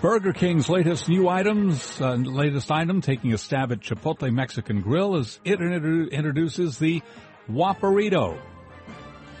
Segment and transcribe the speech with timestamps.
[0.00, 5.16] Burger King's latest new items, uh, latest item taking a stab at Chipotle Mexican Grill
[5.16, 7.02] as it introduces the
[7.50, 8.40] Whopperito.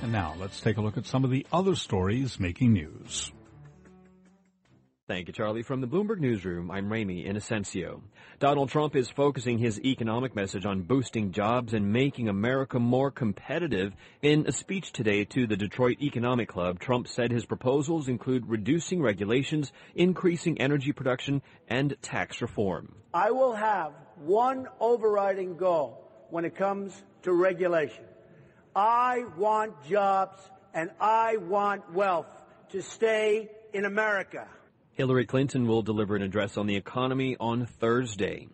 [0.00, 3.30] And now let's take a look at some of the other stories making news.
[5.08, 5.62] Thank you, Charlie.
[5.62, 8.00] From the Bloomberg Newsroom, I'm Ramy Inocencio.
[8.40, 13.94] Donald Trump is focusing his economic message on boosting jobs and making America more competitive.
[14.20, 19.00] In a speech today to the Detroit Economic Club, Trump said his proposals include reducing
[19.00, 22.96] regulations, increasing energy production, and tax reform.
[23.14, 28.02] I will have one overriding goal when it comes to regulation.
[28.74, 30.40] I want jobs
[30.74, 34.48] and I want wealth to stay in America.
[34.96, 38.48] Hillary Clinton will deliver an address on the economy on Thursday.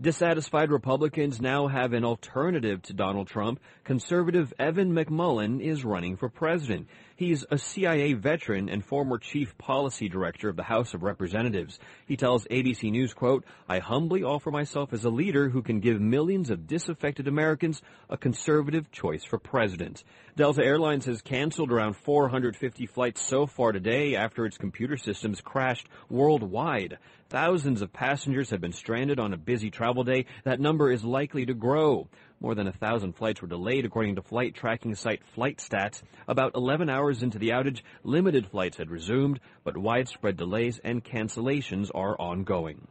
[0.00, 3.60] Dissatisfied Republicans now have an alternative to Donald Trump.
[3.84, 6.88] Conservative Evan McMullin is running for president.
[7.22, 11.78] He's a CIA veteran and former chief policy director of the House of Representatives.
[12.04, 16.00] He tells ABC News, quote, I humbly offer myself as a leader who can give
[16.00, 20.02] millions of disaffected Americans a conservative choice for president.
[20.34, 25.88] Delta Airlines has canceled around 450 flights so far today after its computer systems crashed
[26.10, 26.98] worldwide.
[27.28, 30.26] Thousands of passengers have been stranded on a busy travel day.
[30.42, 32.08] That number is likely to grow.
[32.42, 36.02] More than a thousand flights were delayed according to flight tracking site FlightStats.
[36.26, 41.92] About 11 hours into the outage, limited flights had resumed, but widespread delays and cancellations
[41.94, 42.88] are ongoing.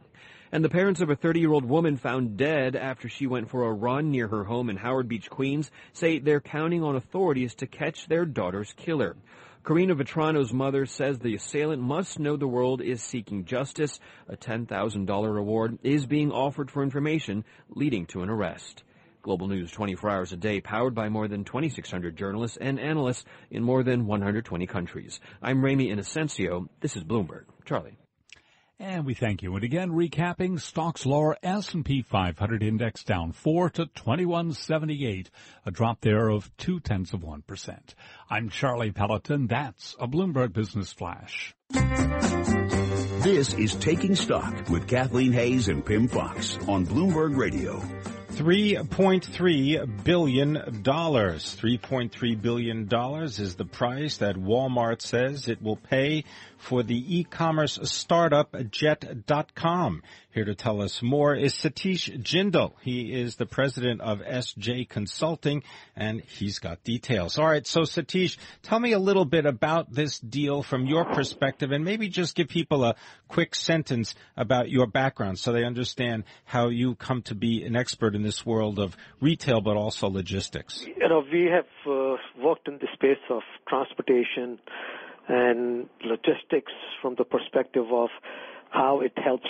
[0.52, 4.10] And the parents of a 30-year-old woman found dead after she went for a run
[4.10, 8.24] near her home in Howard Beach, Queens, say they're counting on authorities to catch their
[8.24, 9.16] daughter's killer.
[9.64, 14.00] Karina Vetrano's mother says the assailant must know the world is seeking justice.
[14.30, 18.82] A $10,000 reward is being offered for information leading to an arrest.
[19.22, 23.62] Global News 24 hours a day, powered by more than 2,600 journalists and analysts in
[23.62, 25.20] more than 120 countries.
[25.40, 26.68] I'm Ramy Inocencio.
[26.80, 27.44] This is Bloomberg.
[27.64, 27.96] Charlie.
[28.78, 29.54] And we thank you.
[29.54, 35.30] And again, recapping stocks lower S&P 500 index down 4 to 2178,
[35.64, 37.78] a drop there of two tenths of 1%.
[38.28, 39.46] I'm Charlie Pelleton.
[39.46, 41.54] That's a Bloomberg Business Flash.
[43.22, 47.80] This is Taking Stock with Kathleen Hays and Pimm Fox on Bloomberg Radio.
[48.42, 50.56] $3.3 billion.
[50.56, 52.88] $3.3 billion
[53.24, 56.24] is the price that Walmart says it will pay
[56.62, 60.02] for the e-commerce startup Jet.com.
[60.30, 62.74] Here to tell us more is Satish Jindel.
[62.80, 65.64] He is the president of SJ Consulting
[65.96, 67.36] and he's got details.
[67.36, 67.66] All right.
[67.66, 72.08] So Satish, tell me a little bit about this deal from your perspective and maybe
[72.08, 72.94] just give people a
[73.28, 78.14] quick sentence about your background so they understand how you come to be an expert
[78.14, 80.86] in this world of retail but also logistics.
[80.86, 84.60] You know, we have uh, worked in the space of transportation,
[85.28, 88.10] and logistics from the perspective of
[88.70, 89.48] how it helps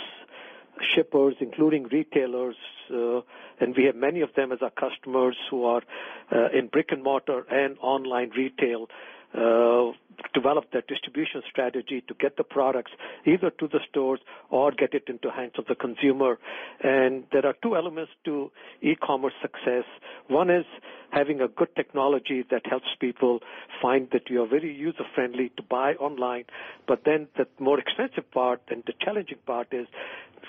[0.94, 2.56] shippers, including retailers,
[2.92, 3.20] uh,
[3.60, 5.82] and we have many of them as our customers who are
[6.32, 8.88] uh, in brick and mortar and online retail
[9.34, 9.92] uh,
[10.34, 12.92] develop their distribution strategy to get the products
[13.26, 14.20] either to the stores
[14.50, 16.38] or get it into hands of the consumer.
[16.82, 18.50] And there are two elements to
[18.80, 19.84] e-commerce success.
[20.28, 20.64] One is
[21.10, 23.40] having a good technology that helps people
[23.80, 26.44] find that you are very user friendly to buy online.
[26.86, 29.86] But then the more expensive part and the challenging part is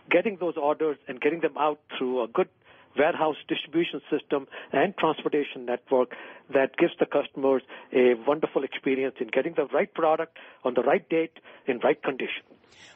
[0.09, 2.50] getting those orders and getting them out through a good
[2.97, 6.11] warehouse distribution system and transportation network
[6.53, 7.61] that gives the customers
[7.91, 11.33] a wonderful experience in getting the right product on the right date
[11.67, 12.43] in right condition.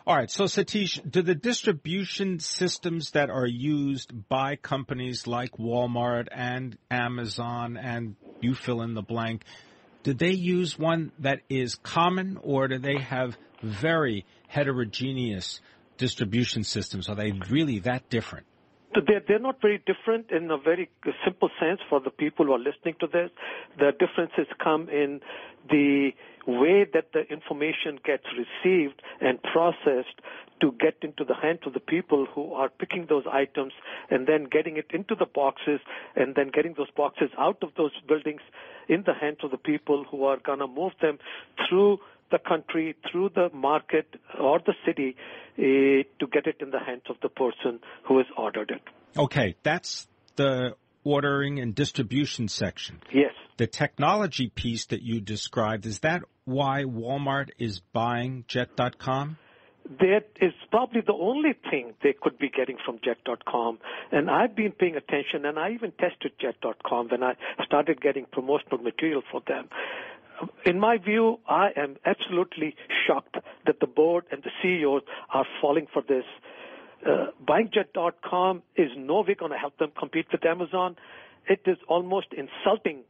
[0.05, 0.29] All right.
[0.29, 7.77] So Satish, do the distribution systems that are used by companies like Walmart and Amazon
[7.77, 9.43] and you fill in the blank,
[10.03, 15.59] do they use one that is common or do they have very heterogeneous
[15.97, 17.09] distribution systems?
[17.09, 18.45] Are they really that different?
[18.93, 20.89] They're, they're not very different in a very
[21.23, 23.29] simple sense for the people who are listening to this.
[23.77, 25.21] The differences come in
[25.69, 26.11] the
[26.47, 30.21] way that the information gets received and processed
[30.61, 33.73] to get into the hands of the people who are picking those items
[34.09, 35.79] and then getting it into the boxes
[36.15, 38.41] and then getting those boxes out of those buildings
[38.87, 41.19] in the hands of the people who are going to move them
[41.67, 41.99] through
[42.31, 44.07] the country, through the market
[44.39, 45.15] or the city
[45.57, 45.61] uh,
[46.19, 48.81] to get it in the hands of the person who has ordered it.
[49.17, 52.99] Okay, that's the ordering and distribution section.
[53.13, 53.31] Yes.
[53.57, 59.37] The technology piece that you described, is that why Walmart is buying Jet.com?
[59.99, 63.79] That is probably the only thing they could be getting from Jet.com.
[64.11, 67.35] And I've been paying attention, and I even tested Jet.com when I
[67.65, 69.69] started getting promotional material for them
[70.65, 72.75] in my view, I am absolutely
[73.05, 75.03] shocked that the board and the CEOs
[75.33, 76.25] are falling for this.
[77.05, 80.95] Uh, BuyingJet.com is no way going to help them compete with Amazon.
[81.47, 83.03] It is almost insulting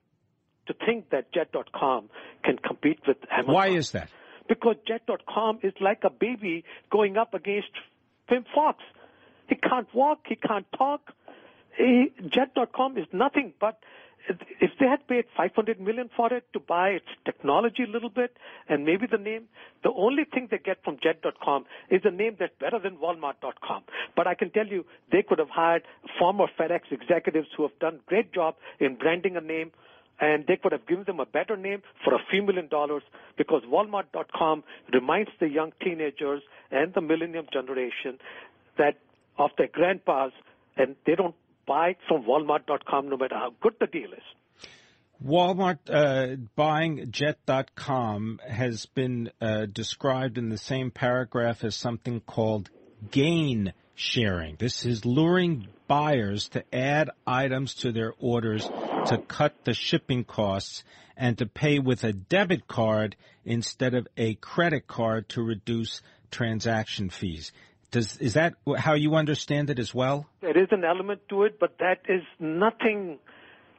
[0.68, 2.10] to think that Jet.com
[2.44, 3.54] can compete with Amazon.
[3.54, 4.10] Why is that?
[4.48, 7.72] Because Jet.com is like a baby going up against
[8.28, 8.84] Pimm Fox.
[9.48, 11.14] He can't walk, he can't talk.
[11.78, 13.80] He, Jet.com is nothing but
[14.60, 18.36] if they had paid 500 million for it to buy its technology a little bit
[18.68, 19.44] and maybe the name,
[19.84, 23.84] the only thing they get from Jet.com is a name that's better than Walmart.com.
[24.16, 25.84] But I can tell you, they could have hired
[26.20, 29.72] former FedEx executives who have done great job in branding a name
[30.20, 33.04] and they could have given them a better name for a few million dollars
[33.38, 38.18] because Walmart.com reminds the young teenagers and the millennium generation
[38.78, 38.98] that
[39.38, 40.32] of their grandpas
[40.76, 41.36] and they don't
[41.68, 44.24] buy from Walmart.com no matter how good the deal is.
[45.24, 52.70] Walmart uh, buying Jet.com has been uh, described in the same paragraph as something called
[53.10, 54.56] gain sharing.
[54.58, 58.70] This is luring buyers to add items to their orders
[59.08, 60.84] to cut the shipping costs
[61.16, 67.10] and to pay with a debit card instead of a credit card to reduce transaction
[67.10, 67.52] fees.
[67.92, 70.28] Does is that how you understand it as well?
[70.42, 73.20] There is an element to it, but that is nothing,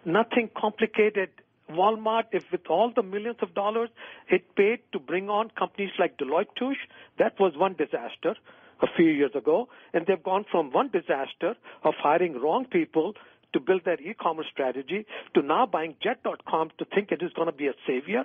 [0.05, 1.29] nothing complicated.
[1.71, 3.91] Walmart, if with all the millions of dollars
[4.29, 6.79] it paid to bring on companies like Deloitte Touche,
[7.19, 8.35] that was one disaster
[8.81, 13.13] a few years ago, and they've gone from one disaster of hiring wrong people
[13.53, 17.53] to build their e-commerce strategy to now buying jet.com to think it is going to
[17.53, 18.25] be a savior.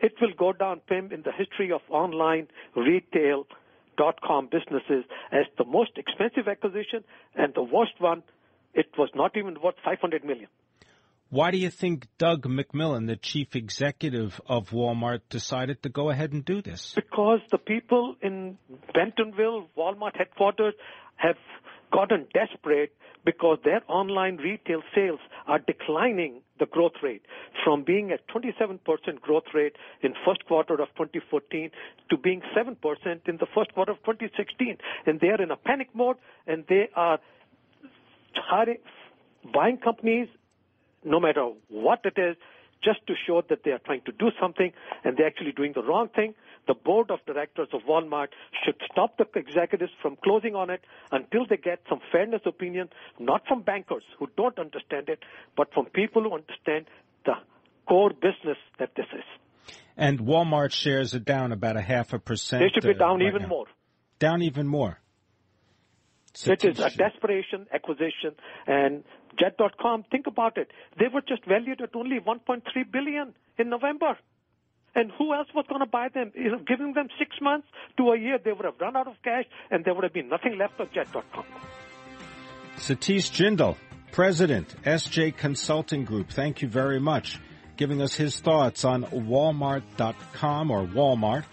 [0.00, 3.46] It will go down, Pimm, in the history of online retail
[3.96, 8.22] dot com businesses as the most expensive acquisition and the worst one,
[8.74, 10.48] it was not even worth 500 million.
[11.30, 16.32] Why do you think Doug McMillon, the chief executive of Walmart, decided to go ahead
[16.32, 16.92] and do this?
[16.94, 18.56] Because the people in
[18.94, 20.74] Bentonville, Walmart headquarters,
[21.16, 21.36] have
[21.94, 22.92] gotten desperate
[23.24, 27.22] because their online retail sales are declining the growth rate
[27.64, 31.70] from being at 27% growth rate in first quarter of 2014
[32.10, 32.76] to being 7%
[33.28, 36.88] in the first quarter of 2016 and they are in a panic mode and they
[36.96, 37.18] are
[38.34, 38.78] hiring
[39.52, 40.28] buying companies
[41.04, 42.36] no matter what it is
[42.82, 44.72] just to show that they are trying to do something
[45.04, 46.34] and they're actually doing the wrong thing
[46.66, 48.28] the board of directors of Walmart
[48.64, 53.42] should stop the executives from closing on it until they get some fairness opinion, not
[53.46, 55.20] from bankers who don't understand it,
[55.56, 56.86] but from people who understand
[57.24, 57.34] the
[57.88, 59.74] core business that this is.
[59.96, 62.62] And Walmart shares are down about a half a percent.
[62.62, 63.48] They should be uh, down right even now.
[63.48, 63.66] more.
[64.18, 64.98] Down even more.
[66.46, 68.34] It is a desperation acquisition
[68.66, 69.04] and
[69.38, 70.70] Jet.com, think about it.
[70.98, 74.18] They were just valued at only 1.3 billion in November.
[74.94, 76.32] And who else was going to buy them?
[76.34, 79.14] You know, Giving them six months to a year, they would have run out of
[79.22, 81.44] cash and there would have been nothing left of Jet.com.
[82.76, 83.76] Satish Jindel,
[84.12, 86.30] President, SJ Consulting Group.
[86.30, 87.40] Thank you very much.
[87.76, 91.44] Giving us his thoughts on Walmart.com or Walmart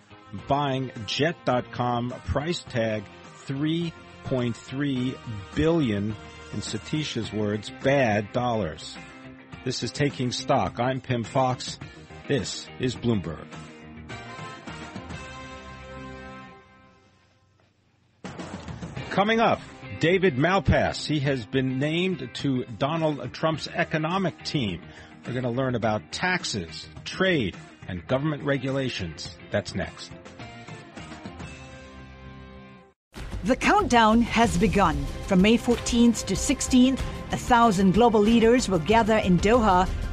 [0.47, 3.03] buying Jet.com price tag
[3.47, 5.17] 3.3
[5.55, 6.15] billion
[6.53, 8.95] in Satish's words, bad dollars.
[9.63, 10.79] This is Taking Stock.
[10.79, 11.79] I'm Pimm Fox.
[12.31, 13.45] This is Bloomberg.
[19.09, 19.59] Coming up,
[19.99, 21.05] David Malpass.
[21.05, 24.81] He has been named to Donald Trump's economic team.
[25.27, 27.57] We're going to learn about taxes, trade,
[27.89, 29.37] and government regulations.
[29.51, 30.13] That's next.
[33.43, 35.05] The countdown has begun.
[35.27, 37.01] From May 14th to 16th,
[37.33, 39.85] a thousand global leaders will gather in Doha